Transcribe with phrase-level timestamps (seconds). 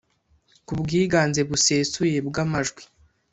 [0.65, 2.83] ku bwiganze busesuye bw amajwi